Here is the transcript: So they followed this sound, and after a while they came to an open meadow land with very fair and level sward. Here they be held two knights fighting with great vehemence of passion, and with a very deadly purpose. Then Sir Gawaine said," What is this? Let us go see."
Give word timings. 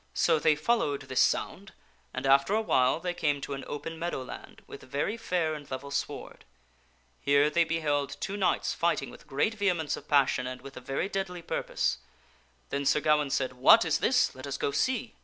So 0.15 0.39
they 0.39 0.55
followed 0.55 1.03
this 1.03 1.19
sound, 1.19 1.73
and 2.11 2.25
after 2.25 2.55
a 2.55 2.61
while 2.61 2.99
they 2.99 3.13
came 3.13 3.39
to 3.41 3.53
an 3.53 3.63
open 3.67 3.99
meadow 3.99 4.23
land 4.23 4.63
with 4.65 4.81
very 4.81 5.15
fair 5.15 5.53
and 5.53 5.69
level 5.69 5.91
sward. 5.91 6.43
Here 7.19 7.51
they 7.51 7.63
be 7.63 7.81
held 7.81 8.17
two 8.19 8.35
knights 8.35 8.73
fighting 8.73 9.11
with 9.11 9.27
great 9.27 9.53
vehemence 9.53 9.95
of 9.95 10.07
passion, 10.07 10.47
and 10.47 10.61
with 10.63 10.75
a 10.75 10.81
very 10.81 11.07
deadly 11.07 11.43
purpose. 11.43 11.99
Then 12.71 12.83
Sir 12.87 12.99
Gawaine 12.99 13.29
said," 13.29 13.53
What 13.63 13.85
is 13.85 13.99
this? 13.99 14.33
Let 14.33 14.47
us 14.47 14.57
go 14.57 14.71
see." 14.71 15.13